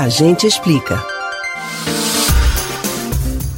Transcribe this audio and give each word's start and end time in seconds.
A 0.00 0.08
gente 0.08 0.46
explica. 0.46 0.98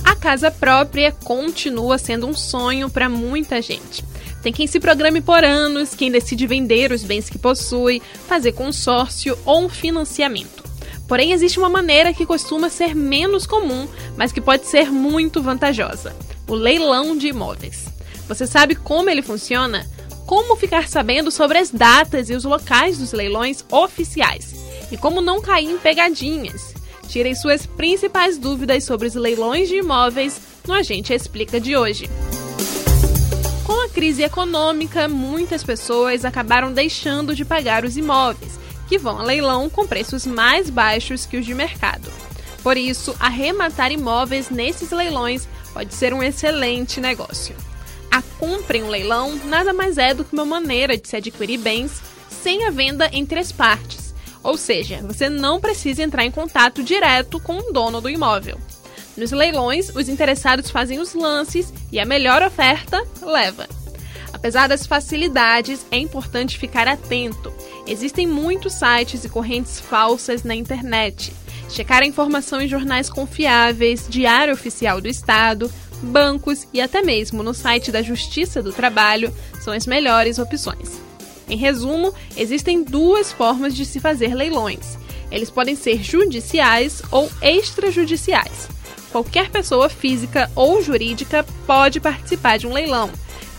A 0.04 0.16
casa 0.16 0.50
própria 0.50 1.12
continua 1.12 1.98
sendo 1.98 2.26
um 2.26 2.34
sonho 2.34 2.90
para 2.90 3.08
muita 3.08 3.62
gente. 3.62 4.04
Tem 4.42 4.52
quem 4.52 4.66
se 4.66 4.80
programe 4.80 5.20
por 5.20 5.44
anos, 5.44 5.94
quem 5.94 6.10
decide 6.10 6.44
vender 6.48 6.90
os 6.90 7.04
bens 7.04 7.30
que 7.30 7.38
possui, 7.38 8.02
fazer 8.26 8.54
consórcio 8.54 9.38
ou 9.44 9.66
um 9.66 9.68
financiamento. 9.68 10.64
Porém, 11.06 11.30
existe 11.30 11.60
uma 11.60 11.68
maneira 11.68 12.12
que 12.12 12.26
costuma 12.26 12.68
ser 12.68 12.92
menos 12.92 13.46
comum, 13.46 13.86
mas 14.16 14.32
que 14.32 14.40
pode 14.40 14.66
ser 14.66 14.90
muito 14.90 15.40
vantajosa: 15.40 16.12
o 16.48 16.54
leilão 16.54 17.16
de 17.16 17.28
imóveis. 17.28 17.84
Você 18.26 18.48
sabe 18.48 18.74
como 18.74 19.08
ele 19.08 19.22
funciona? 19.22 19.88
Como 20.26 20.56
ficar 20.56 20.88
sabendo 20.88 21.30
sobre 21.30 21.58
as 21.58 21.70
datas 21.70 22.28
e 22.30 22.34
os 22.34 22.42
locais 22.42 22.98
dos 22.98 23.12
leilões 23.12 23.64
oficiais? 23.70 24.61
E 24.92 24.96
como 24.98 25.22
não 25.22 25.40
cair 25.40 25.70
em 25.70 25.78
pegadinhas? 25.78 26.74
Tirem 27.08 27.34
suas 27.34 27.64
principais 27.64 28.36
dúvidas 28.36 28.84
sobre 28.84 29.08
os 29.08 29.14
leilões 29.14 29.70
de 29.70 29.76
imóveis 29.76 30.38
no 30.68 30.74
Agente 30.74 31.14
Explica 31.14 31.58
de 31.58 31.74
hoje. 31.74 32.10
Com 33.64 33.86
a 33.86 33.88
crise 33.88 34.22
econômica, 34.22 35.08
muitas 35.08 35.64
pessoas 35.64 36.26
acabaram 36.26 36.70
deixando 36.70 37.34
de 37.34 37.42
pagar 37.42 37.86
os 37.86 37.96
imóveis, 37.96 38.60
que 38.86 38.98
vão 38.98 39.18
a 39.18 39.22
leilão 39.22 39.70
com 39.70 39.86
preços 39.86 40.26
mais 40.26 40.68
baixos 40.68 41.24
que 41.24 41.38
os 41.38 41.46
de 41.46 41.54
mercado. 41.54 42.12
Por 42.62 42.76
isso, 42.76 43.16
arrematar 43.18 43.90
imóveis 43.90 44.50
nesses 44.50 44.90
leilões 44.90 45.48
pode 45.72 45.94
ser 45.94 46.12
um 46.12 46.22
excelente 46.22 47.00
negócio. 47.00 47.56
A 48.10 48.20
compra 48.38 48.76
em 48.76 48.82
um 48.82 48.90
leilão 48.90 49.40
nada 49.46 49.72
mais 49.72 49.96
é 49.96 50.12
do 50.12 50.22
que 50.22 50.34
uma 50.34 50.44
maneira 50.44 50.98
de 50.98 51.08
se 51.08 51.16
adquirir 51.16 51.58
bens 51.58 52.02
sem 52.28 52.66
a 52.66 52.70
venda 52.70 53.08
entre 53.10 53.38
as 53.40 53.50
partes. 53.50 54.01
Ou 54.42 54.56
seja, 54.56 55.00
você 55.02 55.28
não 55.28 55.60
precisa 55.60 56.02
entrar 56.02 56.24
em 56.24 56.30
contato 56.30 56.82
direto 56.82 57.38
com 57.40 57.58
o 57.58 57.72
dono 57.72 58.00
do 58.00 58.10
imóvel. 58.10 58.58
Nos 59.16 59.30
leilões, 59.30 59.94
os 59.94 60.08
interessados 60.08 60.70
fazem 60.70 60.98
os 60.98 61.14
lances 61.14 61.72
e 61.90 62.00
a 62.00 62.06
melhor 62.06 62.42
oferta 62.42 63.02
leva. 63.20 63.68
Apesar 64.32 64.66
das 64.66 64.86
facilidades, 64.86 65.86
é 65.90 65.98
importante 65.98 66.58
ficar 66.58 66.88
atento. 66.88 67.52
Existem 67.86 68.26
muitos 68.26 68.72
sites 68.72 69.24
e 69.24 69.28
correntes 69.28 69.78
falsas 69.78 70.42
na 70.42 70.54
internet. 70.54 71.32
Checar 71.68 72.02
a 72.02 72.06
informação 72.06 72.60
em 72.60 72.68
jornais 72.68 73.08
confiáveis, 73.08 74.06
Diário 74.08 74.54
Oficial 74.54 75.00
do 75.00 75.08
Estado, 75.08 75.70
bancos 76.02 76.66
e 76.72 76.80
até 76.80 77.02
mesmo 77.02 77.42
no 77.42 77.54
site 77.54 77.92
da 77.92 78.02
Justiça 78.02 78.62
do 78.62 78.72
Trabalho 78.72 79.32
são 79.60 79.72
as 79.72 79.86
melhores 79.86 80.38
opções. 80.38 81.11
Em 81.52 81.56
resumo, 81.56 82.14
existem 82.34 82.82
duas 82.82 83.30
formas 83.30 83.76
de 83.76 83.84
se 83.84 84.00
fazer 84.00 84.34
leilões. 84.34 84.96
Eles 85.30 85.50
podem 85.50 85.76
ser 85.76 86.02
judiciais 86.02 87.02
ou 87.10 87.30
extrajudiciais. 87.42 88.70
Qualquer 89.10 89.50
pessoa 89.50 89.90
física 89.90 90.50
ou 90.56 90.80
jurídica 90.80 91.44
pode 91.66 92.00
participar 92.00 92.56
de 92.56 92.66
um 92.66 92.72
leilão, 92.72 93.10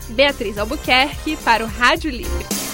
Beatriz 0.09 0.57
Albuquerque 0.57 1.37
para 1.37 1.63
o 1.63 1.67
Rádio 1.67 2.11
Livre. 2.11 2.64